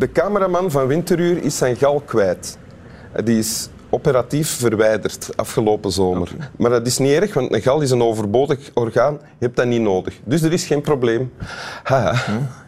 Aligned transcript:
De 0.00 0.12
cameraman 0.12 0.70
van 0.70 0.86
Winteruur 0.86 1.42
is 1.42 1.56
zijn 1.56 1.76
gal 1.76 2.00
kwijt. 2.00 2.58
Die 3.24 3.38
is 3.38 3.68
operatief 3.90 4.48
verwijderd 4.58 5.28
afgelopen 5.36 5.92
zomer. 5.92 6.30
Maar 6.58 6.70
dat 6.70 6.86
is 6.86 6.98
niet 6.98 7.12
erg, 7.12 7.34
want 7.34 7.54
een 7.54 7.62
gal 7.62 7.80
is 7.80 7.90
een 7.90 8.02
overbodig 8.02 8.70
orgaan. 8.74 9.12
Je 9.12 9.44
hebt 9.44 9.56
dat 9.56 9.66
niet 9.66 9.80
nodig. 9.80 10.20
Dus 10.24 10.42
er 10.42 10.52
is 10.52 10.64
geen 10.64 10.80
probleem. 10.80 11.32
Haha. 11.82 12.14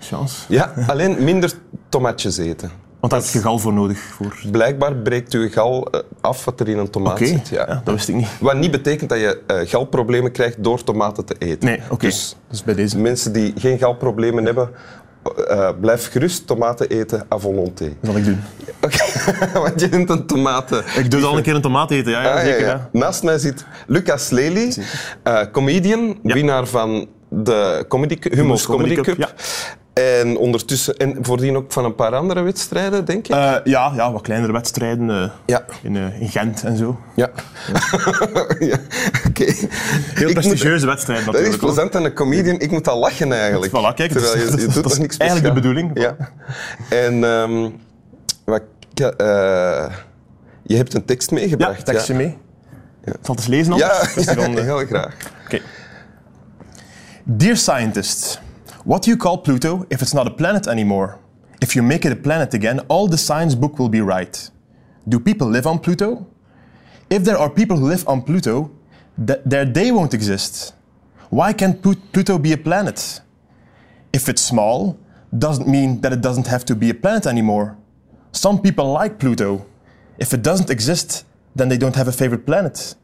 Chance. 0.00 0.36
Ja, 0.48 0.72
alleen 0.86 1.24
minder 1.24 1.52
tomatjes 1.88 2.36
eten. 2.36 2.70
Want 3.00 3.12
daar 3.12 3.22
heb 3.22 3.32
je 3.32 3.40
gal 3.40 3.58
voor 3.58 3.72
nodig. 3.72 3.98
Voor... 3.98 4.34
Blijkbaar 4.50 4.94
breekt 4.94 5.32
uw 5.32 5.50
gal 5.50 5.90
eh, 5.90 6.00
af 6.20 6.44
wat 6.44 6.60
er 6.60 6.68
in 6.68 6.78
een 6.78 6.90
tomaat 6.90 7.18
zit. 7.18 7.48
Ja. 7.48 7.64
ja, 7.68 7.80
dat 7.84 7.94
wist 7.94 8.08
ik 8.08 8.14
niet. 8.14 8.28
Wat 8.40 8.56
niet 8.56 8.70
betekent 8.70 9.10
dat 9.10 9.18
je 9.18 9.40
eh, 9.46 9.68
galproblemen 9.68 10.32
krijgt 10.32 10.64
door 10.64 10.84
tomaten 10.84 11.24
te 11.24 11.34
eten. 11.38 11.68
Nee, 11.68 11.80
oké. 11.90 12.06
Dus 12.06 12.36
Dus 12.48 12.64
bij 12.64 12.74
deze 12.74 12.98
mensen 12.98 13.32
die 13.32 13.52
geen 13.56 13.78
galproblemen 13.78 14.44
hebben, 14.44 14.70
eh, 15.48 15.68
blijf 15.80 16.10
gerust 16.10 16.46
tomaten 16.46 16.88
eten 16.88 17.26
à 17.32 17.38
volonté. 17.38 17.92
zal 18.02 18.16
ik 18.16 18.24
doen. 18.24 18.40
Oké, 18.80 18.98
want 19.62 19.80
je 19.80 19.88
bent 19.88 20.10
een 20.10 20.26
tomaten. 20.26 20.84
Ik 20.98 21.10
doe 21.10 21.24
al 21.24 21.36
een 21.36 21.42
keer 21.42 21.54
een 21.54 21.60
tomaat 21.60 21.90
eten, 21.90 22.12
ja, 22.12 22.22
ja 22.22 22.30
Ah, 22.34 22.40
zeker. 22.40 22.66
ja. 22.66 22.88
Naast 22.92 23.22
mij 23.22 23.38
zit 23.38 23.64
Lucas 23.86 24.30
Lely, 24.30 24.74
eh, 25.22 25.40
comedian, 25.52 26.18
winnaar 26.22 26.66
van 26.66 27.08
de 27.28 27.84
Comedy, 27.88 28.18
Humo's 28.20 28.66
Comedy, 28.66 28.94
Comedy 28.94 29.14
Cup. 29.22 29.34
En 29.92 30.36
ondertussen, 30.36 30.96
en 30.96 31.16
voordien 31.20 31.56
ook 31.56 31.72
van 31.72 31.84
een 31.84 31.94
paar 31.94 32.14
andere 32.14 32.42
wedstrijden, 32.42 33.04
denk 33.04 33.26
ik. 33.26 33.34
Eh, 33.34 33.54
ja, 33.64 33.92
ja, 33.94 34.12
wat 34.12 34.22
kleinere 34.22 34.52
wedstrijden 34.52 35.10
eh, 35.10 35.30
ja. 35.46 35.64
in, 35.82 35.96
eh, 35.96 36.20
in 36.20 36.28
Gent 36.28 36.64
en 36.64 36.76
zo. 36.76 37.00
Ja. 37.14 37.30
ja. 38.58 38.76
Oké. 39.42 39.66
Heel 40.14 40.32
prestigieuze 40.32 40.86
wedstrijden 40.86 41.32
Dat 41.32 41.40
is 41.40 41.56
plezant 41.56 41.96
aan 41.96 42.04
een 42.04 42.12
comedian. 42.14 42.60
Ik 42.60 42.70
moet 42.70 42.88
al 42.88 42.98
lachen 42.98 43.32
eigenlijk. 43.32 43.72
Voilà, 43.72 43.94
kijk, 43.94 44.12
Terwijl 44.12 44.38
je, 44.38 44.44
dat 44.50 44.54
is- 44.54 44.60
je 44.60 44.66
doet 44.66 44.74
dat 44.74 44.82
nog 44.82 44.92
is 44.92 44.98
niks 44.98 45.16
eigenlijk 45.16 45.54
de 45.54 45.60
bedoeling. 45.60 45.90
Ja. 45.94 46.16
En 46.90 47.24
ehm, 47.24 47.70
wat, 48.44 48.62
ja, 48.94 49.10
eh, 49.10 49.92
je 50.62 50.76
hebt 50.76 50.94
een 50.94 51.04
tekst 51.04 51.30
Ja, 51.30 51.36
meegebracht. 51.36 51.84
tekstje 51.84 52.14
mee. 52.14 52.38
Ik 53.04 53.12
zal 53.22 53.34
het 53.34 53.38
eens 53.38 53.46
lezen 53.46 53.74
Ja, 53.76 53.88
anders. 53.88 54.14
Dus 54.14 54.24
ja, 54.24 54.32
eh, 54.36 54.54
heel 54.54 54.86
graag. 54.86 55.14
Okay. 55.44 55.62
Dear 57.24 57.56
scientists, 57.56 58.40
what 58.84 59.04
you 59.04 59.16
call 59.16 59.38
Pluto 59.38 59.84
if 59.88 60.00
it's 60.00 60.12
not 60.12 60.26
a 60.26 60.30
planet 60.30 60.68
anymore? 60.68 61.14
If 61.58 61.72
you 61.74 61.86
make 61.86 62.08
it 62.08 62.12
a 62.18 62.20
planet 62.20 62.54
again, 62.54 62.86
all 62.86 63.08
the 63.08 63.16
science 63.16 63.58
book 63.58 63.76
will 63.78 63.88
be 63.88 64.02
right. 64.04 64.52
Do 65.04 65.20
people 65.20 65.46
live 65.50 65.68
on 65.68 65.80
Pluto? 65.80 66.26
If 67.08 67.22
there 67.22 67.36
are 67.36 67.50
people 67.50 67.76
who 67.76 67.88
live 67.88 68.02
on 68.06 68.22
Pluto, 68.22 68.70
th- 69.16 69.40
their 69.44 69.64
day 69.64 69.90
won't 69.90 70.14
exist. 70.14 70.74
Why 71.30 71.52
can't 71.52 71.80
Plu- 71.82 72.02
Pluto 72.12 72.38
be 72.38 72.52
a 72.52 72.56
planet? 72.56 73.20
If 74.12 74.28
it's 74.28 74.42
small, 74.42 74.98
doesn't 75.38 75.66
mean 75.66 76.00
that 76.00 76.12
it 76.12 76.20
doesn't 76.20 76.46
have 76.46 76.64
to 76.66 76.74
be 76.74 76.90
a 76.90 76.94
planet 76.94 77.26
anymore. 77.26 77.76
Some 78.32 78.60
people 78.60 78.92
like 78.92 79.18
Pluto. 79.18 79.64
If 80.18 80.32
it 80.32 80.42
doesn't 80.42 80.70
exist, 80.70 81.24
then 81.56 81.68
they 81.68 81.78
don't 81.78 81.96
have 81.96 82.08
a 82.08 82.12
favorite 82.12 82.44
planet. 82.44 82.94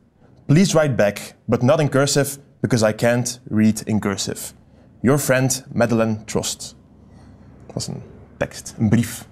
Please 0.47 0.75
write 0.75 0.97
back, 0.97 1.35
but 1.49 1.63
not 1.63 1.81
in 1.81 1.89
cursive 1.89 2.39
because 2.61 2.83
I 2.83 2.93
can't 2.93 3.39
read 3.51 3.83
in 3.87 4.01
cursive. 4.01 4.53
Your 5.03 5.19
friend 5.19 5.65
Madeleine 5.73 6.25
Trost. 6.27 6.75
Dat 7.67 7.75
was 7.75 7.87
een 7.87 8.03
tekst, 8.37 8.75
een 8.79 8.89
brief. 8.89 9.27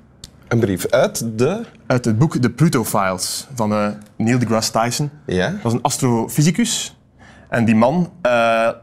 Een 0.48 0.58
brief 0.58 0.86
uit 0.86 1.38
de... 1.38 1.64
Uit 1.86 2.04
het 2.04 2.18
boek 2.18 2.36
The 2.36 2.50
Pluto 2.50 2.84
Files 2.84 3.46
van 3.54 3.72
eh, 3.72 3.88
Neil 4.16 4.38
deGrasse 4.38 4.72
Tyson. 4.72 5.10
Ja? 5.26 5.50
Dat 5.50 5.62
was 5.62 5.72
een 5.72 5.82
astrofysicus. 5.82 6.96
En 7.48 7.64
die 7.64 7.74
man 7.74 8.12
eh, 8.22 8.30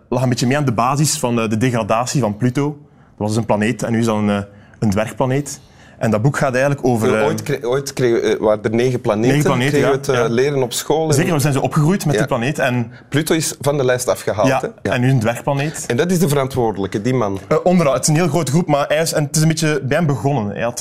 lag 0.10 0.24
een 0.24 0.30
beetje 0.30 0.48
mee 0.48 0.58
aan 0.58 0.66
de 0.66 0.72
basis 0.72 1.20
van 1.20 1.40
eh, 1.40 1.50
de 1.50 1.58
degradatie 1.58 2.22
van 2.22 2.38
Pluto. 2.38 2.70
Dat 2.70 3.18
was 3.18 3.28
dus 3.28 3.38
een 3.38 3.46
planeet 3.46 3.84
en 3.84 3.92
nu 3.92 4.00
is 4.00 4.06
dat 4.06 4.16
een, 4.16 4.46
een 4.80 4.90
dwergplaneet. 4.90 5.62
En 6.04 6.12
dat 6.12 6.22
boek 6.22 6.38
gaat 6.38 6.54
eigenlijk 6.54 6.86
over... 6.86 7.18
eh, 7.18 7.26
ooit 7.26 7.66
ooit 7.66 7.94
kregen, 7.94 8.24
eh, 8.24 8.40
waren 8.40 8.64
er 8.64 8.74
negen 8.74 9.02
planeten. 9.02 9.30
Negen 9.30 9.44
planeten, 9.44 9.72
kregen 9.72 9.90
we 9.90 9.96
ja, 9.96 10.00
het 10.00 10.10
eh, 10.10 10.16
ja. 10.16 10.34
leren 10.34 10.64
op 10.64 10.74
school. 10.74 11.08
En 11.08 11.14
Zeker, 11.14 11.34
we 11.34 11.40
zijn 11.40 11.54
zo 11.54 11.60
opgegroeid 11.60 12.06
met 12.06 12.18
die 12.18 12.26
planeet. 12.26 12.60
En, 12.60 12.92
Pluto 13.10 13.36
is 13.36 13.56
van 13.62 13.78
de 13.78 13.86
lijst 13.86 14.08
afgehaald. 14.08 14.48
ja, 14.48 14.72
en 14.82 15.02
nu 15.02 15.10
een 15.10 15.20
dwergplaneet. 15.20 15.86
En 15.88 15.98
dat 15.98 16.12
is 16.12 16.20
de 16.20 16.28
verantwoordelijke, 16.28 17.02
die 17.02 17.14
man. 17.14 17.40
Uh, 17.50 17.58
onderaan, 17.64 17.94
het 17.94 18.02
is 18.02 18.08
een 18.08 18.16
heel 18.16 18.28
grote 18.28 18.52
groep, 18.52 18.68
maar 18.68 18.88
hij 18.88 19.02
is, 19.02 19.14
en 19.14 19.24
het 19.24 19.36
is 19.36 19.42
een 19.42 19.48
beetje 19.48 19.82
bij 19.84 19.98
hem 19.98 20.06
begonnen. 20.06 20.50
Hij, 20.50 20.62
had, 20.62 20.80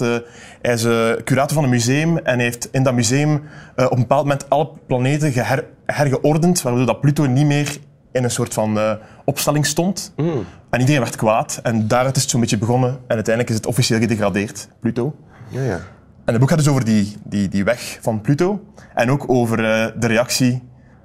hij 0.62 0.72
is 0.72 0.82
curator 1.25 1.55
van 1.55 1.65
een 1.65 1.71
museum 1.71 2.19
en 2.19 2.38
heeft 2.38 2.69
in 2.72 2.82
dat 2.82 2.94
museum 2.94 3.34
op 3.77 3.91
een 3.91 3.99
bepaald 3.99 4.22
moment 4.22 4.50
alle 4.50 4.69
planeten 4.87 5.32
geher, 5.32 5.65
hergeordend, 5.87 6.62
waardoor 6.62 6.87
dat 6.87 7.00
Pluto 7.00 7.27
niet 7.27 7.47
meer 7.47 7.78
in 8.12 8.25
een 8.25 8.31
soort 8.31 8.55
van 8.55 8.78
eh, 8.78 8.93
opstelling 9.25 9.67
stond. 9.67 10.12
En 10.71 10.81
iedereen 10.81 11.00
werd 11.00 11.17
kwaad 11.17 11.61
en 11.62 11.89
daaruit 11.89 12.17
is 12.17 12.23
het 12.23 12.31
zo'n 12.31 12.41
beetje 12.41 12.59
begonnen 12.59 12.91
en 12.91 13.15
uiteindelijk 13.15 13.49
is 13.49 13.56
het 13.56 13.67
officieel 13.67 13.99
gedegradeerd, 14.00 14.69
Pluto. 14.81 15.15
Ja, 15.49 15.62
ja. 15.62 15.81
En 16.25 16.33
het 16.33 16.39
boek 16.39 16.49
gaat 16.49 16.59
dus 16.59 16.69
over 16.69 16.84
die, 16.84 17.17
die, 17.25 17.49
die 17.49 17.65
weg 17.65 17.99
van 18.00 18.21
Pluto 18.21 18.61
en 18.95 19.11
ook 19.11 19.25
over 19.27 19.59
eh, 19.65 19.87
de 19.99 20.06
reactie 20.06 20.62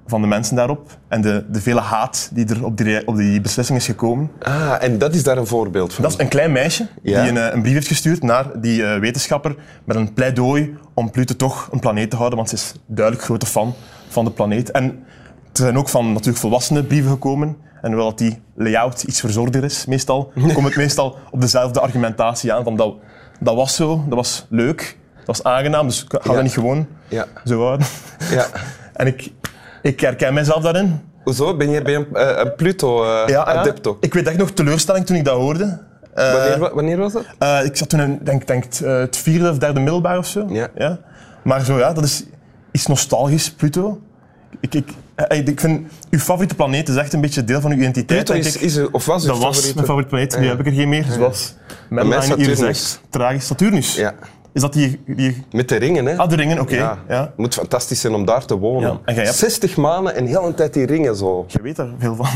van 0.07 0.21
de 0.21 0.27
mensen 0.27 0.55
daarop 0.55 0.97
en 1.07 1.21
de, 1.21 1.45
de 1.49 1.61
vele 1.61 1.79
haat 1.79 2.29
die 2.33 2.45
er 2.45 2.65
op 2.65 2.77
die, 2.77 3.07
op 3.07 3.15
die 3.17 3.41
beslissing 3.41 3.77
is 3.77 3.85
gekomen. 3.85 4.31
Ah, 4.41 4.75
en 4.79 4.97
dat 4.97 5.15
is 5.15 5.23
daar 5.23 5.37
een 5.37 5.47
voorbeeld 5.47 5.93
van. 5.93 6.03
Dat 6.03 6.13
is 6.13 6.19
een 6.19 6.27
klein 6.27 6.51
meisje 6.51 6.87
Ja. 7.01 7.21
die 7.21 7.31
een, 7.31 7.37
eh, 7.37 7.53
een 7.53 7.61
brief 7.61 7.73
heeft 7.73 7.87
gestuurd 7.87 8.23
naar 8.23 8.61
die 8.61 8.83
wetenschapper 8.83 9.55
met 9.83 9.95
een 9.95 10.13
pleidooi 10.13 10.77
om 10.93 11.11
Pluto 11.11 11.35
toch 11.35 11.69
een 11.71 11.79
planeet 11.79 12.09
te 12.09 12.15
houden, 12.15 12.37
want 12.37 12.49
ze 12.49 12.55
is 12.55 12.73
duidelijk 12.85 13.25
grote 13.25 13.45
fan 13.45 13.73
van 14.07 14.25
de 14.25 14.31
planeet. 14.31 14.71
En 14.71 15.03
er 15.57 15.63
zijn 15.63 15.77
ook 15.77 15.89
van 15.89 16.11
natuurlijk 16.13 16.37
volwassenen 16.37 16.87
brieven 16.87 17.11
gekomen. 17.11 17.57
En 17.81 17.87
hoewel 17.91 18.09
dat 18.09 18.17
die 18.17 18.41
layout 18.55 19.03
iets 19.03 19.19
verzorgder 19.19 19.63
is, 19.63 19.85
meestal, 19.85 20.31
komt 20.53 20.65
het 20.67 20.75
meestal 20.75 21.17
op 21.31 21.41
dezelfde 21.41 21.79
argumentatie 21.79 22.53
aan. 22.53 22.63
Van 22.63 22.75
dat, 22.75 22.95
dat 23.39 23.55
was 23.55 23.75
zo, 23.75 24.03
dat 24.07 24.15
was 24.17 24.45
leuk, 24.49 24.97
dat 25.15 25.25
was 25.25 25.43
aangenaam, 25.43 25.87
dus 25.87 26.03
ik 26.03 26.11
ga 26.11 26.19
Ja. 26.23 26.33
dat 26.33 26.43
niet 26.43 26.53
gewoon 26.53 26.87
Ja. 27.07 27.25
zo 27.45 27.61
houden. 27.63 27.87
ja. 28.31 28.45
En 28.93 29.07
ik, 29.07 29.31
ik 29.81 29.99
herken 29.99 30.33
mezelf 30.33 30.63
daarin. 30.63 30.99
Hoezo? 31.23 31.55
Ben 31.57 31.69
je 31.69 31.81
bij 31.81 31.95
een, 31.95 32.15
eh, 32.15 32.37
een 32.43 32.55
Pluto-adept 32.55 33.87
ook? 33.87 33.97
Ik 34.03 34.13
weet 34.13 34.27
echt 34.27 34.37
nog 34.37 34.51
teleurstelling 34.51 35.05
toen 35.05 35.15
ik 35.15 35.25
dat 35.25 35.35
hoorde. 35.35 35.79
Eh, 36.13 36.31
Wanneer, 36.33 36.59
wa- 36.59 36.73
wanneer 36.73 36.97
was 36.97 37.13
dat? 37.13 37.25
Eh, 37.39 37.59
ik 37.65 37.75
zat 37.77 37.89
toen 37.89 37.99
in 37.99 38.19
denk, 38.23 38.47
denk, 38.47 38.63
eh, 38.65 38.97
het 38.99 39.17
vierde 39.17 39.49
of 39.49 39.57
derde 39.57 39.79
middelbaar 39.79 40.17
of 40.17 40.27
zo. 40.27 40.45
Ja. 40.49 40.99
Maar 41.43 41.61
zo, 41.65 41.77
ja, 41.77 41.93
dat 41.93 42.03
is 42.03 42.23
iets 42.71 42.87
nostalgisch, 42.87 43.51
Pluto. 43.51 44.01
Ik, 44.59 44.75
ik, 44.75 44.89
eh, 44.89 44.95
ik 45.45 45.59
vind, 45.59 45.91
uw 46.09 46.19
favoriete 46.19 46.55
planeet 46.55 46.89
is 46.89 46.95
echt 46.95 47.13
een 47.13 47.21
beetje 47.21 47.43
deel 47.43 47.61
van 47.61 47.71
uw 47.71 47.77
identiteit, 47.77 48.23
Pluto 48.23 48.47
is, 48.47 48.57
is 48.57 48.75
er- 48.75 48.91
of 48.91 49.05
was 49.05 49.23
dat 49.23 49.31
was 49.37 49.43
favoriete? 49.45 49.73
mijn 49.73 49.85
favoriete 49.85 50.09
planeet. 50.09 50.31
Nu 50.31 50.37
Ah, 50.37 50.43
ja. 50.43 50.49
heb 50.49 50.59
ik 50.59 50.65
er 50.65 50.71
geen 50.73 50.89
meer. 50.89 51.05
Zoals 51.11 51.55
mijn 51.89 52.07
mij 52.07 52.19
line 52.19 52.35
hier 52.35 52.45
Saturnus. 52.45 52.79
zegt. 52.89 53.01
Tragisch. 53.09 53.45
Saturnus. 53.45 53.95
Ja. 53.95 54.13
Is 54.53 54.61
dat 54.61 54.73
die... 54.73 55.01
die 55.05 55.43
Met 55.51 55.69
de 55.69 55.75
ringen, 55.75 56.05
hè? 56.05 56.17
ah, 56.17 56.29
de 56.29 56.35
ringen, 56.35 56.59
oké. 56.59 56.75
Ja. 56.75 56.97
Ja. 57.07 57.21
Het 57.21 57.37
moet 57.37 57.53
fantastisch 57.53 57.99
zijn 58.01 58.13
om 58.13 58.25
daar 58.25 58.45
te 58.45 58.57
wonen. 58.57 58.99
En 59.05 59.15
hebt- 59.15 59.33
60 59.35 59.77
maanden 59.77 60.15
en 60.15 60.25
heel 60.25 60.45
een 60.47 60.53
tijd 60.55 60.73
die 60.73 60.85
ringen 60.85 61.15
zo. 61.15 61.45
Je 61.47 61.61
weet 61.61 61.75
daar 61.75 61.89
veel 61.99 62.15
van. 62.15 62.27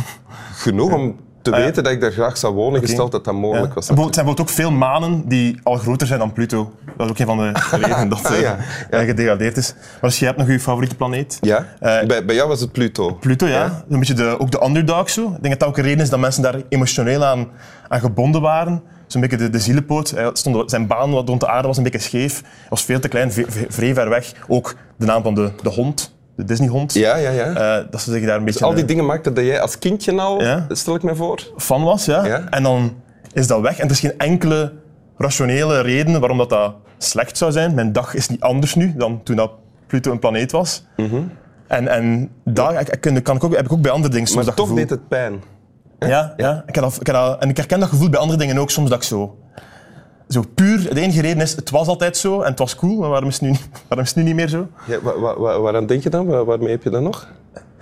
Genoeg 0.53 0.93
om 0.93 1.15
te 1.41 1.51
Ah, 1.51 1.57
ja. 1.57 1.63
weten 1.65 1.83
dat 1.83 1.91
ik 1.91 2.01
daar 2.01 2.11
graag 2.11 2.37
zou 2.37 2.53
wonen, 2.53 2.81
gesteld 2.81 3.11
dat 3.11 3.23
dat 3.25 3.33
Ja. 3.33 3.39
mogelijk 3.39 3.73
was. 3.73 3.87
En 3.89 3.95
bijvoorbeeld- 3.95 4.05
Het 4.05 4.13
zijn 4.15 4.25
bijvoorbeeld 4.25 4.49
ook 4.49 4.55
veel 4.55 4.71
manen 4.89 5.27
die 5.27 5.59
al 5.63 5.75
groter 5.75 6.07
zijn 6.07 6.19
dan 6.19 6.33
Pluto. 6.33 6.71
Dat 6.97 7.05
is 7.05 7.11
ook 7.11 7.19
een 7.19 7.25
van 7.25 7.37
de 7.37 7.51
redenen 7.77 8.09
dat 8.09 8.25
Ah, 8.25 8.33
eh, 8.35 8.41
ja. 8.41 8.55
hij 8.89 9.05
gedegradeerd 9.05 9.57
is. 9.57 9.73
Maar 10.01 10.09
dus 10.09 10.19
jij 10.19 10.27
hebt 10.27 10.39
nog 10.39 10.49
je 10.49 10.59
favoriete 10.59 10.95
planeet? 10.95 11.37
Ja? 11.41 11.65
Eh, 11.79 12.05
bij, 12.07 12.25
bij 12.25 12.35
jou 12.35 12.47
was 12.47 12.59
het 12.61 12.71
Pluto. 12.71 13.13
Pluto, 13.13 13.47
ja. 13.47 13.53
Ja. 13.53 13.83
Een 13.89 13.99
beetje 13.99 14.13
de, 14.13 14.39
ook 14.39 14.51
de 14.51 14.63
underdog 14.65 15.09
zo. 15.09 15.21
Ik 15.23 15.29
denk 15.29 15.49
dat 15.49 15.59
dat 15.59 15.67
ook 15.67 15.77
een 15.77 15.83
reden 15.83 15.99
is 16.03 16.09
dat 16.09 16.19
mensen 16.19 16.41
daar 16.43 16.55
emotioneel 16.69 17.25
aan, 17.25 17.47
aan 17.87 17.99
gebonden 17.99 18.41
waren. 18.41 18.81
Zo'n 19.07 19.21
beetje 19.21 19.37
de, 19.37 19.49
de 19.49 19.59
zielenpoot. 19.59 20.09
Hij 20.09 20.29
stond, 20.33 20.69
zijn 20.71 20.87
baan 20.87 21.11
wat 21.11 21.27
rond 21.27 21.39
de 21.39 21.47
aarde 21.47 21.67
was 21.67 21.77
een 21.77 21.83
beetje 21.83 21.99
scheef. 21.99 22.41
Was 22.69 22.83
veel 22.83 22.99
te 22.99 23.07
klein, 23.07 23.31
vrij 23.69 23.93
ver 23.93 24.09
weg. 24.09 24.31
Ook 24.47 24.75
de 24.97 25.05
naam 25.05 25.23
van 25.23 25.35
de, 25.35 25.51
de 25.61 25.69
hond, 25.69 26.13
de 26.35 26.43
Disney-hond. 26.43 26.93
Ja, 26.93 27.15
ja, 27.15 27.29
ja. 27.29 27.45
Eh, 27.79 27.85
dat 27.91 28.01
ze 28.01 28.11
zich 28.11 28.25
daar 28.25 28.37
een 28.37 28.43
beetje 28.45 28.59
Dus 28.59 28.67
al 28.69 28.75
die 28.75 28.85
dingen 28.85 29.05
maakten 29.05 29.33
dat 29.33 29.43
jij 29.45 29.61
als 29.61 29.79
kindje 29.79 30.13
al, 30.19 30.41
Ja. 30.41 30.65
stel 30.69 30.95
ik 30.95 31.03
me 31.03 31.15
voor. 31.15 31.51
fan 31.57 31.83
was. 31.83 32.05
Ja. 32.05 32.25
Ja. 32.25 32.47
En 32.49 32.63
dan 32.63 32.93
is 33.33 33.47
dat 33.47 33.61
weg. 33.61 33.77
En 33.79 33.85
er 33.85 33.91
is 33.91 33.99
geen 33.99 34.17
enkele 34.17 34.73
rationele 35.17 35.81
reden 35.81 36.19
waarom 36.19 36.37
dat, 36.37 36.49
dat 36.49 36.73
slecht 36.97 37.37
zou 37.37 37.51
zijn. 37.51 37.73
Mijn 37.73 37.91
dag 37.91 38.13
is 38.13 38.29
niet 38.29 38.41
anders 38.41 38.75
nu 38.75 38.93
dan 38.97 39.23
toen 39.23 39.35
dat 39.35 39.51
Pluto 39.87 40.11
een 40.11 40.19
planeet 40.19 40.51
was. 40.51 40.83
Mhm. 40.97 41.21
En, 41.67 41.87
en 41.87 42.29
daar 42.43 42.79
ik- 42.81 43.05
ik- 43.05 43.23
kan 43.23 43.35
ik 43.35 43.43
ook, 43.43 43.55
heb 43.55 43.65
ik 43.65 43.71
ook 43.71 43.81
bij 43.81 43.91
andere 43.91 44.11
dingen 44.13 44.27
soms 44.27 44.37
Maar 44.37 44.45
dat 44.45 44.55
toch 44.55 44.67
gevoel. 44.67 44.81
deed 44.81 44.89
het 44.89 45.07
pijn. 45.07 45.41
Ja, 45.99 46.33
ja. 46.37 46.63
Ik 46.67 46.75
heb 46.75 46.83
dat, 46.83 46.97
ik 46.99 47.05
heb 47.07 47.15
dat, 47.15 47.41
en 47.41 47.49
ik 47.49 47.57
herken 47.57 47.79
dat 47.79 47.89
gevoel 47.89 48.09
bij 48.09 48.19
andere 48.19 48.39
dingen 48.39 48.57
ook 48.57 48.69
soms 48.71 48.89
dat 48.89 48.97
ik 48.97 49.03
zo... 49.03 49.37
Zo 50.31 50.43
puur, 50.55 50.93
de 50.93 51.01
enige 51.01 51.21
reden 51.21 51.41
is, 51.41 51.55
het 51.55 51.69
was 51.69 51.87
altijd 51.87 52.17
zo 52.17 52.41
en 52.41 52.49
het 52.49 52.59
was 52.59 52.75
cool, 52.75 52.97
maar 52.99 53.09
waarom 53.09 53.29
is 53.29 53.33
het 53.33 53.43
nu, 53.43 53.49
niet- 53.49 53.69
waarom 53.87 54.05
is 54.05 54.07
het 54.07 54.15
nu 54.17 54.23
niet 54.23 54.35
meer 54.35 54.47
zo? 54.47 54.67
Ja, 54.87 55.01
wa, 55.01 55.19
wa, 55.19 55.39
wa- 55.39 55.59
waaraan 55.59 55.85
denk 55.85 56.03
je 56.03 56.09
dan? 56.09 56.25
Waar- 56.25 56.45
waarmee 56.45 56.69
heb 56.69 56.83
je 56.83 56.89
dat 56.89 57.01
nog? 57.01 57.27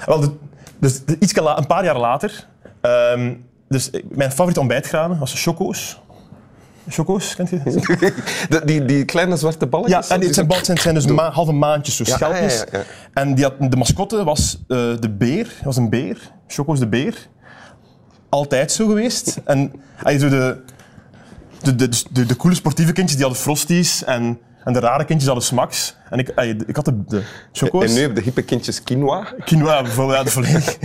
Wel, 0.05 0.19
de- 0.19 0.31
dus 0.79 1.05
de- 1.05 1.15
iets, 1.19 1.33
een 1.37 1.67
paar 1.67 1.83
jaar 1.83 1.97
later, 1.99 2.47
ehm, 2.81 3.33
dus 3.67 3.89
mijn 4.09 4.29
favoriete 4.29 4.59
ontbijtgranen 4.59 5.19
was 5.19 5.41
choco's. 5.43 6.01
Choco's, 6.91 7.35
kent 7.35 7.49
je? 7.49 7.61
Die, 8.65 8.85
die 8.85 9.05
kleine 9.05 9.37
zwarte 9.37 9.67
balletjes? 9.67 10.07
Ja, 10.07 10.15
en 10.15 10.21
het 10.21 10.33
zijn, 10.33 10.47
bal- 10.47 10.57
het 10.57 10.79
zijn, 10.79 10.93
dus 10.95 11.05
ma- 11.07 11.31
halve 11.31 11.51
maandjes, 11.51 11.95
zo 11.95 12.03
Ja, 12.07 12.15
schelpjes. 12.15 12.57
ja, 12.59 12.65
ja, 12.71 12.77
ja. 12.77 12.83
En 13.13 13.35
die 13.35 13.43
had, 13.43 13.53
de 13.71 13.77
mascotte 13.77 14.23
was 14.23 14.63
eh, 14.67 14.77
de 14.99 15.09
beer. 15.09 15.53
Was 15.63 15.77
een 15.77 15.89
beer. 15.89 16.31
Choco's 16.47 16.79
de 16.79 16.87
beer. 16.87 17.27
Altijd 18.29 18.71
zo 18.71 18.87
geweest. 18.87 19.39
En 19.45 19.71
hij 19.95 20.19
zo 20.19 20.29
de... 20.29 20.57
de, 21.61 21.75
de, 21.75 21.89
de, 22.09 22.25
de 22.25 22.35
coole 22.35 22.55
sportieve 22.55 22.91
kindjes 22.91 23.17
die 23.17 23.25
hadden 23.25 23.43
Frosties 23.43 24.03
en, 24.03 24.39
en 24.63 24.73
de 24.73 24.79
rare 24.79 25.05
kindjes 25.05 25.25
hadden 25.25 25.45
Smacks. 25.45 25.95
En 26.09 26.19
ik, 26.19 26.27
eh, 26.27 26.49
ik 26.49 26.75
had 26.75 26.85
de, 26.85 27.03
de 27.07 27.23
choco's. 27.51 27.85
En 27.85 27.93
nu 27.93 28.01
heb 28.01 28.15
de 28.15 28.21
hippe 28.21 28.41
kindjes 28.41 28.83
quinoa. 28.83 29.27
Quinoa 29.45 29.81
bijvoorbeeld, 29.81 30.31
volledig. 30.31 30.77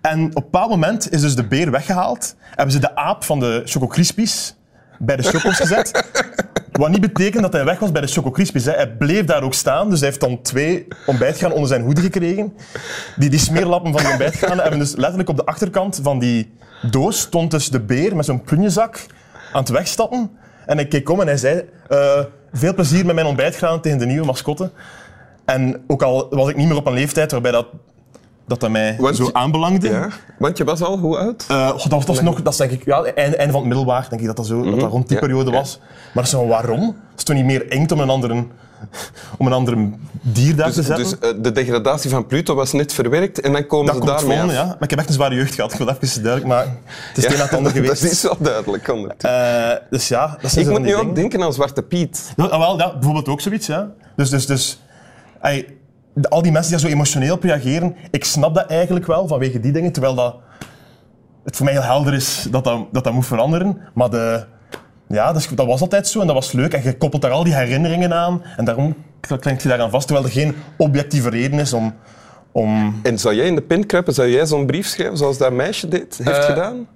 En 0.00 0.24
op 0.24 0.36
een 0.36 0.42
bepaald 0.42 0.70
moment 0.70 1.12
is 1.12 1.20
dus 1.20 1.36
de 1.36 1.46
beer 1.46 1.70
weggehaald. 1.70 2.34
Hebben 2.40 2.74
ze 2.74 2.80
de 2.80 2.96
aap 2.96 3.24
van 3.24 3.40
de 3.40 3.62
Choco 3.64 3.86
Crispies 3.86 4.54
bij 4.98 5.16
de 5.16 5.22
choco's 5.22 5.56
gezet. 5.56 6.04
Wat 6.72 6.90
niet 6.90 7.00
betekent 7.00 7.42
dat 7.42 7.52
hij 7.52 7.64
weg 7.64 7.78
was 7.78 7.92
bij 7.92 8.00
de 8.00 8.06
Choco 8.06 8.30
Crispies. 8.30 8.64
Hè. 8.64 8.72
Hij 8.72 8.96
bleef 8.96 9.24
daar 9.24 9.42
ook 9.42 9.54
staan, 9.54 9.90
dus 9.90 10.00
hij 10.00 10.08
heeft 10.08 10.20
dan 10.20 10.42
twee 10.42 10.86
ontbijtgaan 11.06 11.52
onder 11.52 11.68
zijn 11.68 11.82
hoed 11.82 11.98
gekregen. 11.98 12.52
Die, 13.16 13.30
die 13.30 13.38
smeerlappen 13.38 13.92
van 13.92 14.02
de 14.02 14.08
ontbijtgaan 14.08 14.58
hebben 14.60 14.78
dus 14.78 14.96
letterlijk 14.96 15.28
op 15.28 15.36
de 15.36 15.44
achterkant 15.44 16.00
van 16.02 16.18
die 16.18 16.52
doos 16.90 17.20
stond 17.20 17.50
dus 17.50 17.68
de 17.68 17.80
beer 17.80 18.16
met 18.16 18.24
zo'n 18.24 18.42
plunjezak 18.42 19.06
aan 19.54 19.60
het 19.60 19.68
wegstappen. 19.70 20.30
En 20.66 20.78
ik 20.78 20.88
keek 20.88 21.10
om 21.10 21.20
en 21.20 21.26
hij 21.26 21.36
zei, 21.36 21.62
eh, 21.88 22.18
veel 22.52 22.74
plezier 22.74 23.06
met 23.06 23.14
mijn 23.14 23.26
ontbijtgraan 23.26 23.80
tegen 23.80 23.98
de 23.98 24.06
nieuwe 24.06 24.26
mascotte. 24.26 24.70
En 25.44 25.84
ook 25.86 26.02
al 26.02 26.26
was 26.30 26.48
ik 26.48 26.56
niet 26.56 26.68
meer 26.68 26.76
op 26.76 26.86
een 26.86 26.92
leeftijd 26.92 27.32
waarbij 27.32 27.50
dat, 27.52 27.66
dat, 28.46 28.60
dat 28.60 28.70
mij 28.70 28.96
Want 28.98 29.16
zo 29.16 29.24
je- 29.24 29.32
aanbelangde. 29.32 29.88
Ja. 29.88 30.08
Want 30.38 30.58
je 30.58 30.64
was 30.64 30.82
al 30.82 30.98
hoe 30.98 31.16
oud? 31.18 31.44
Eh, 31.48 31.86
dat 31.88 32.04
was 32.06 32.20
nog, 32.20 32.42
dat 32.42 32.56
denk 32.56 32.70
ik, 32.70 32.84
ja, 32.84 33.02
einde, 33.02 33.36
einde 33.36 33.52
van 33.52 33.60
het 33.60 33.68
middelbaar, 33.68 34.06
denk 34.08 34.20
ik 34.20 34.26
dat 34.26 34.36
dat, 34.36 34.46
zo, 34.46 34.62
dat, 34.62 34.80
dat 34.80 34.90
rond 34.90 35.08
die 35.08 35.16
Mhm. 35.16 35.26
Ja, 35.26 35.32
periode 35.32 35.50
ja. 35.50 35.56
was. 35.56 35.80
Maar 36.14 36.26
zo, 36.26 36.46
waarom? 36.46 36.80
Het 36.86 37.18
is 37.18 37.24
toch 37.24 37.36
niet 37.36 37.44
meer 37.44 37.68
eng 37.68 37.86
om 37.92 38.00
een 38.00 38.08
andere, 38.10 38.46
om 39.38 39.46
een 39.46 39.52
andere 39.52 39.90
dier 40.22 40.56
daar 40.56 40.70
te 40.70 40.76
Dus, 40.76 40.86
zetten? 40.86 41.20
dus 41.20 41.30
eh, 41.30 41.42
de 41.42 41.52
degradatie 41.52 42.10
van 42.10 42.26
Pluto 42.26 42.54
was 42.54 42.72
net 42.72 42.92
verwerkt 42.92 43.40
en 43.40 43.52
dan 43.52 43.66
komen 43.66 43.86
dat 43.86 43.94
ze 43.94 44.00
komt 44.08 44.18
daarmee 44.18 44.38
van, 44.38 44.54
ja. 44.54 44.64
Maar 44.64 44.76
ik 44.82 44.90
heb 44.90 44.98
echt 44.98 45.08
een 45.08 45.14
zware 45.14 45.34
jeugd 45.34 45.54
gehad, 45.54 45.72
ik 45.72 45.78
wil 45.78 45.88
even 45.88 46.22
duidelijk 46.22 46.52
maken. 46.54 46.78
Het 46.86 47.24
is 47.24 47.36
Ja, 47.36 47.42
het 47.42 47.54
ander 47.54 47.72
geweest. 47.82 48.02
Dat 48.02 48.10
is 48.10 48.22
wel 48.22 48.36
duidelijk. 48.38 48.88
Eh, 49.18 49.70
dus 49.90 50.08
ja, 50.08 50.38
dat 50.40 50.56
ik 50.56 50.68
moet 50.68 50.80
nu 50.82 50.94
ook 50.96 51.14
denken 51.14 51.42
aan 51.42 51.52
Zwarte 51.52 51.82
Piet. 51.82 52.32
Nou, 52.36 52.50
ah, 52.50 52.58
wel, 52.58 52.78
ja, 52.78 52.92
bijvoorbeeld 52.92 53.28
ook 53.28 53.40
zoiets, 53.40 53.66
ja. 53.66 53.90
Dus, 54.16 54.30
dus, 54.30 54.46
dus 54.46 54.82
al 56.28 56.42
die 56.42 56.52
mensen 56.52 56.70
die 56.72 56.80
daar 56.80 56.90
zo 56.90 56.96
emotioneel 56.96 57.34
op 57.34 57.42
reageren, 57.42 57.96
ik 58.10 58.24
snap 58.24 58.54
dat 58.54 58.66
eigenlijk 58.66 59.06
wel 59.06 59.26
vanwege 59.28 59.60
die 59.60 59.72
dingen, 59.72 59.92
terwijl 59.92 60.14
dat 60.14 60.36
het 61.44 61.56
voor 61.56 61.64
mij 61.64 61.74
heel 61.74 61.82
helder 61.82 62.14
is 62.14 62.46
dat 62.50 62.64
dat, 62.64 62.86
dat, 62.92 63.04
dat 63.04 63.12
moet 63.12 63.26
veranderen. 63.26 63.78
Maar 63.94 64.10
de, 64.10 64.44
ja, 65.08 65.32
dus, 65.32 65.48
dat 65.48 65.66
was 65.66 65.80
altijd 65.80 66.08
zo 66.08 66.20
en 66.20 66.26
dat 66.26 66.36
was 66.36 66.52
leuk. 66.52 66.72
En 66.72 66.82
je 66.82 66.96
koppelt 66.96 67.22
daar 67.22 67.30
al 67.30 67.44
die 67.44 67.54
herinneringen 67.54 68.12
aan 68.14 68.42
en 68.56 68.64
daarom 68.64 68.94
klinkt 69.40 69.62
je 69.62 69.68
daaraan 69.68 69.90
vast, 69.90 70.06
terwijl 70.06 70.26
er 70.26 70.32
geen 70.32 70.54
objectieve 70.76 71.30
reden 71.30 71.58
is 71.58 71.72
om... 71.72 71.94
om 72.52 73.00
En 73.02 73.18
zou 73.18 73.34
jij 73.34 73.46
in 73.46 73.54
de 73.54 73.62
pen 73.62 73.86
kruipen, 73.86 74.14
zou 74.14 74.28
jij 74.28 74.46
zo'n 74.46 74.66
brief 74.66 74.86
schrijven 74.86 75.16
zoals 75.16 75.38
dat 75.38 75.52
meisje 75.52 75.88
deed, 75.88 76.20
heeft 76.22 76.38
Eh, 76.38 76.44
gedaan? 76.44 76.86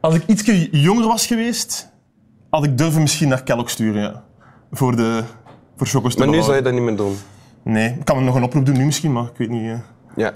als 0.00 0.14
ik 0.14 0.22
iets 0.26 0.42
jonger 0.70 1.06
was 1.06 1.26
geweest, 1.26 1.88
had 2.50 2.64
ik 2.64 2.78
durven 2.78 3.00
misschien 3.00 3.28
naar 3.28 3.42
Kellogg 3.42 3.70
sturen, 3.70 4.02
ja. 4.02 4.22
Voor 4.70 4.96
de... 4.96 5.22
Voor 5.76 6.12
Maar 6.16 6.28
nu 6.28 6.42
zou 6.42 6.56
je 6.56 6.62
dat 6.62 6.72
niet 6.72 6.82
meer 6.82 6.96
doen. 6.96 7.16
Nee, 7.62 7.88
ik 7.88 8.04
kan 8.04 8.24
nog 8.24 8.34
een 8.34 8.42
oproep 8.42 8.66
doen 8.66 8.76
nu 8.76 8.84
misschien, 8.84 9.12
maar 9.12 9.24
ik 9.24 9.36
weet 9.36 9.50
niet. 9.50 9.70
eh. 9.70 9.78
Ja. 10.16 10.32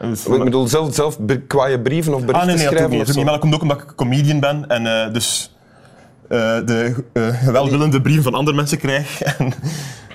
Ik 0.00 0.44
bedoel, 0.44 0.66
zelf, 0.68 0.94
zelf 0.94 1.18
be- 1.20 1.40
kwaaie 1.40 1.80
brieven 1.80 2.14
of 2.14 2.20
berichten 2.24 2.40
ah, 2.40 2.46
nee, 2.46 2.56
nee, 2.56 2.64
ik 2.64 2.70
schrijven 2.70 2.92
of 3.00 3.06
Dat 3.06 3.14
niet. 3.16 3.24
Maar 3.24 3.32
dat 3.32 3.42
komt 3.42 3.54
ook 3.54 3.62
omdat 3.62 3.80
ik 3.80 3.92
comedian 3.96 4.40
ben 4.40 4.68
en 4.68 4.86
eh, 5.06 5.12
dus 5.12 5.54
eh, 6.28 6.38
de 6.64 7.04
eh, 7.12 7.42
welwillende 7.48 8.00
brieven 8.00 8.22
van 8.22 8.34
andere 8.34 8.56
mensen 8.56 8.78
krijg. 8.78 9.22
En 9.38 9.52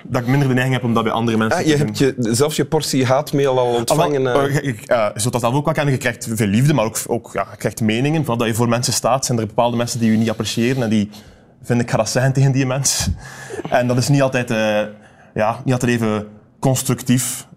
dat 0.04 0.22
ik 0.22 0.28
minder 0.28 0.48
de 0.48 0.54
neiging 0.54 0.76
heb 0.76 0.86
om 0.86 0.94
dat 0.94 1.04
bij 1.04 1.12
andere 1.12 1.38
mensen 1.38 1.58
Ah, 1.60 1.64
te 1.66 1.70
je 1.70 1.78
doen. 1.78 1.86
hebt 1.86 1.98
je, 1.98 2.16
zelfs 2.36 2.56
je 2.56 2.66
portie 2.66 3.06
haatmail 3.06 3.60
al 3.60 3.68
Ah, 3.68 3.76
ontvangen. 3.76 4.28
eh, 4.28 4.56
ik, 4.56 4.80
je 5.16 5.30
dat 5.30 5.42
zelf 5.42 5.54
ook 5.56 5.66
wel 5.66 5.74
kennen. 5.74 5.94
Je 5.94 6.00
krijgt 6.00 6.28
veel 6.34 6.48
liefde, 6.48 6.74
maar 6.74 6.86
ook, 6.86 6.98
ook 7.08 7.30
ja, 7.34 7.48
je 7.52 7.58
krijgt 7.58 7.82
meningen. 7.82 8.20
Vooral 8.20 8.38
dat 8.38 8.48
je 8.48 8.54
voor 8.54 8.70
mensen 8.70 8.94
staat, 8.94 9.26
zijn 9.26 9.40
er 9.40 9.48
bepaalde 9.48 9.78
mensen 9.78 10.00
die 10.00 10.12
je 10.12 10.18
niet 10.18 10.30
appreciëren 10.30 10.84
en 10.84 10.90
die 10.90 11.10
vinden 11.64 11.86
ik 11.86 11.92
ga 11.92 11.98
dat 11.98 12.10
zeggen 12.10 12.34
tegen 12.34 12.52
die 12.52 12.66
mens. 12.66 13.08
En 13.70 13.88
dat 13.88 13.98
is 13.98 14.08
niet 14.10 14.22
altijd, 14.22 14.50
ja, 15.34 15.62
niet 15.66 15.74
altijd 15.74 15.92
even 15.92 16.28
constructief. 16.60 17.48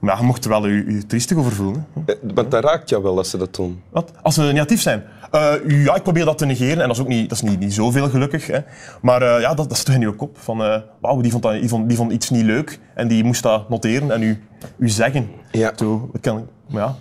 Maar 0.00 0.14
ja, 0.14 0.20
je 0.20 0.26
mocht 0.26 0.44
er 0.44 0.50
wel 0.50 0.66
je, 0.66 0.92
je 0.92 1.06
triestig 1.06 1.36
over 1.36 1.52
voelen. 1.52 1.86
hè. 2.06 2.12
Eh, 2.12 2.18
Want 2.34 2.50
dat 2.50 2.64
raakt 2.64 2.88
jou 2.88 3.02
wel 3.02 3.18
als 3.18 3.30
ze 3.30 3.36
dat 3.36 3.54
doen. 3.54 3.82
Wat? 3.90 4.12
Als 4.22 4.34
ze 4.34 4.42
negatief 4.42 4.80
zijn? 4.80 5.02
Eh, 5.30 5.52
ja, 5.66 5.94
ik 5.94 6.02
probeer 6.02 6.24
dat 6.24 6.38
te 6.38 6.46
negeren 6.46 6.80
en 6.82 6.86
dat 6.88 6.96
is 6.96 7.02
ook 7.02 7.08
niet, 7.08 7.28
dat 7.28 7.42
is 7.42 7.50
niet, 7.50 7.58
niet 7.58 7.74
zoveel 7.74 8.08
gelukkig. 8.08 8.46
Hè. 8.46 8.58
Maar 9.02 9.22
eh, 9.22 9.40
ja, 9.40 9.54
dat, 9.54 9.68
dat 9.68 9.84
toch 9.84 9.94
in 9.94 10.00
je 10.00 10.12
kop. 10.12 10.38
Van, 10.38 10.62
eh, 10.64 10.80
wauw, 11.00 11.20
die 11.20 11.30
vond, 11.30 11.42
dat, 11.42 11.52
die, 11.52 11.68
vond, 11.68 11.88
die 11.88 11.96
vond 11.96 12.12
iets 12.12 12.30
niet 12.30 12.44
leuk 12.44 12.78
en 12.94 13.08
die 13.08 13.24
moest 13.24 13.42
dat 13.42 13.68
noteren 13.68 14.10
en 14.10 14.22
u, 14.22 14.42
u 14.78 14.88
zeggen. 14.88 15.28
Ja. 15.52 15.72
Zo, 15.76 16.10
kan, 16.20 16.46
maar 16.68 16.82
ja, 16.82 16.96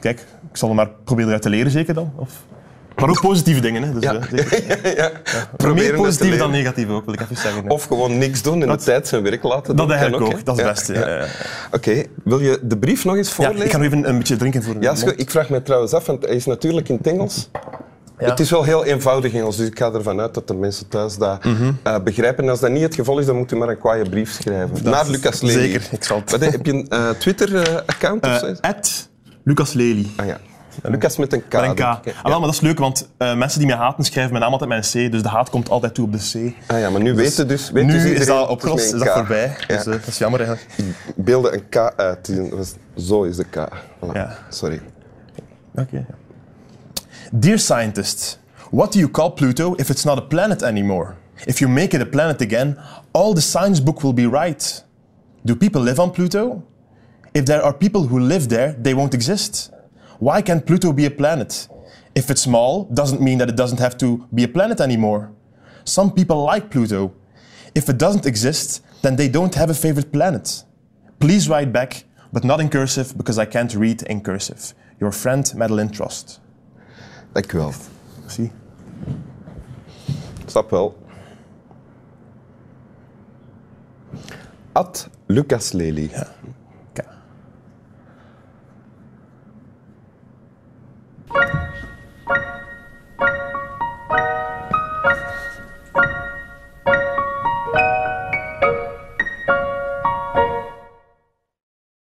kijk, 0.00 0.26
ik 0.50 0.56
zal 0.56 0.68
er 0.68 0.74
maar 0.74 0.88
proberen 1.04 1.26
eruit 1.28 1.42
te 1.42 1.50
leren 1.50 1.70
zeker 1.70 1.94
dan. 1.94 2.12
Of, 2.16 2.44
maar 3.00 3.08
ook 3.08 3.20
positieve 3.20 3.60
dingen. 3.60 3.82
Hè. 3.82 3.92
Dus, 3.92 4.02
Ja. 4.02 4.14
eh. 4.14 5.72
Meer 5.74 5.94
positieve 5.94 6.36
dan 6.36 6.50
leren. 6.50 6.50
negatieve 6.50 6.92
ook, 6.92 7.04
wil 7.04 7.14
ik 7.14 7.20
even 7.20 7.36
zeggen. 7.36 7.70
Of 7.70 7.84
gewoon 7.84 8.18
niks 8.18 8.42
doen 8.42 8.62
en 8.62 8.68
de 8.68 8.76
tijd 8.76 9.08
zijn 9.08 9.22
werk 9.22 9.42
laten 9.42 9.76
dat 9.76 9.86
doen. 9.88 9.96
eigenlijk 9.96 10.24
Kan 10.30 10.38
ook, 10.38 10.44
dat 10.44 10.58
is 10.58 10.64
het 10.64 10.72
beste. 10.72 11.28
Oké, 11.72 12.02
wil 12.24 12.40
je 12.40 12.58
de 12.62 12.76
brief 12.78 13.04
nog 13.04 13.16
eens 13.16 13.28
Ja, 13.28 13.34
voorlezen? 13.34 13.64
ik 13.64 13.70
ga 13.70 13.76
nog 13.78 13.86
even 13.86 14.08
een 14.08 14.18
beetje 14.18 14.36
drinken 14.36 14.62
voor 14.62 14.74
Ja, 14.80 14.92
mond. 14.92 15.20
ik 15.20 15.30
vraag 15.30 15.48
me 15.48 15.62
trouwens 15.62 15.92
af, 15.92 16.06
want 16.06 16.24
hij 16.26 16.34
is 16.34 16.46
natuurlijk 16.46 16.88
in 16.88 16.96
het 16.96 17.06
Engels. 17.06 17.50
Ja. 18.18 18.28
Het 18.30 18.40
is 18.40 18.50
wel 18.50 18.62
heel 18.62 18.84
eenvoudig 18.84 19.34
Engels, 19.34 19.56
dus 19.56 19.66
ik 19.68 19.78
ga 19.78 19.92
ervan 19.92 20.20
uit 20.20 20.34
dat 20.34 20.48
de 20.48 20.54
mensen 20.54 20.88
thuis 20.88 21.16
dat 21.16 21.44
eh, 21.82 21.98
begrijpen. 22.04 22.44
En 22.44 22.50
als 22.50 22.60
dat 22.60 22.70
niet 22.70 22.82
het 22.82 22.94
geval 22.94 23.18
is, 23.18 23.26
dan 23.26 23.36
moet 23.36 23.52
u 23.52 23.56
maar 23.56 23.68
een 23.68 23.78
kwaaie 23.78 24.08
brief 24.08 24.30
schrijven. 24.32 24.76
Naar 24.82 25.08
Lucas 25.08 25.40
Lely. 25.40 25.52
Zeker, 25.60 25.88
ik 25.90 26.04
zal 26.04 26.16
het. 26.20 26.30
Wat, 26.30 26.40
heb 26.40 26.66
je 26.66 26.72
een 26.72 26.88
eh, 26.88 27.08
Twitter-account 27.10 28.26
of 28.26 28.38
zo? 28.38 28.46
Eh, 28.46 28.52
at 28.60 29.08
Lucas 29.44 29.72
Lely. 29.72 30.06
ah 30.16 30.26
ja. 30.26 30.38
Lucas 30.82 31.16
met 31.16 31.32
een 31.32 31.48
K. 31.48 31.52
Met 31.52 31.62
een 31.62 31.74
K. 31.74 31.80
Ah, 31.80 32.04
wel, 32.04 32.38
maar 32.38 32.40
dat 32.40 32.52
is 32.52 32.60
leuk, 32.60 32.78
want 32.78 33.08
eh, 33.16 33.36
mensen 33.36 33.58
die 33.58 33.68
mij 33.68 33.76
haten 33.76 34.04
schrijven 34.04 34.32
mijn 34.32 34.42
naam 34.44 34.52
altijd 34.52 34.70
met 34.70 34.94
een 34.94 35.08
C, 35.08 35.12
dus 35.12 35.22
de 35.22 35.28
haat 35.28 35.50
komt 35.50 35.70
altijd 35.70 35.94
toe 35.94 36.04
op 36.04 36.12
de 36.12 36.18
C. 36.18 36.54
Ah 36.70 36.80
ja, 36.80 36.90
maar 36.90 37.00
nu 37.00 37.14
weten 37.14 37.48
dus, 37.48 37.70
weet 37.70 37.86
nu 37.86 37.92
dus 37.92 38.04
is 38.04 38.26
dat 38.26 38.48
opgelost, 38.48 38.92
met 38.92 39.00
is 39.00 39.06
dat 39.06 39.16
voorbij. 39.16 39.56
Dus 39.66 39.78
eh, 39.78 39.84
dat 39.84 40.06
is 40.06 40.18
jammer 40.18 40.40
eigenlijk. 40.40 40.94
Ik 41.16 41.24
beelde 41.24 41.52
een 41.52 41.68
K 41.68 41.76
uit. 41.96 42.40
Zo 42.96 43.22
is 43.22 43.36
de 43.36 43.44
K. 43.44 43.68
Voilà. 44.04 44.12
Ja. 44.12 44.36
Sorry. 44.48 44.80
Okay. 45.74 46.06
Dear 47.32 47.58
scientists, 47.58 48.38
what 48.70 48.92
do 48.92 48.98
you 48.98 49.10
call 49.10 49.30
Pluto 49.30 49.74
if 49.74 49.88
it's 49.88 50.04
not 50.04 50.18
a 50.18 50.22
planet 50.22 50.62
anymore? 50.62 51.14
If 51.44 51.58
you 51.58 51.70
make 51.70 51.96
it 51.96 52.02
a 52.02 52.06
planet 52.06 52.40
again, 52.40 52.76
all 53.10 53.34
the 53.34 53.40
science 53.40 53.82
book 53.82 54.02
will 54.02 54.14
be 54.14 54.26
right. 54.26 54.84
Do 55.42 55.56
people 55.56 55.80
live 55.80 56.02
on 56.02 56.10
Pluto? 56.10 56.62
If 57.32 57.44
there 57.44 57.62
are 57.62 57.72
people 57.72 58.08
who 58.08 58.18
live 58.18 58.48
there, 58.48 58.76
they 58.82 58.94
won't 58.94 59.14
exist. 59.14 59.70
Why 60.20 60.42
can't 60.42 60.64
Pluto 60.64 60.92
be 60.92 61.06
a 61.06 61.10
planet? 61.10 61.66
If 62.14 62.30
it's 62.30 62.42
small, 62.42 62.84
doesn't 62.92 63.22
mean 63.22 63.38
that 63.38 63.48
it 63.48 63.56
doesn't 63.56 63.80
have 63.80 63.96
to 63.98 64.26
be 64.34 64.44
a 64.44 64.48
planet 64.48 64.80
anymore. 64.80 65.32
Some 65.84 66.12
people 66.12 66.44
like 66.44 66.70
Pluto. 66.70 67.12
If 67.74 67.88
it 67.88 67.98
doesn't 67.98 68.26
exist, 68.26 68.82
then 69.00 69.16
they 69.16 69.28
don't 69.28 69.54
have 69.54 69.70
a 69.70 69.74
favorite 69.74 70.12
planet. 70.12 70.64
Please 71.20 71.48
write 71.48 71.72
back, 71.72 72.04
but 72.32 72.44
not 72.44 72.60
in 72.60 72.68
cursive 72.68 73.16
because 73.16 73.38
I 73.38 73.46
can't 73.46 73.74
read 73.74 74.02
in 74.02 74.20
cursive. 74.20 74.74
Your 75.00 75.12
friend 75.12 75.50
Madeline 75.54 75.88
Trost. 75.88 76.40
Dank 77.32 77.52
u 77.52 77.58
wel. 77.58 77.72
Zie. 78.26 78.50
Snap 80.46 80.70
wel. 80.70 80.94
Ad 84.72 85.08
Lucas 85.26 85.72
Lely. 85.72 86.10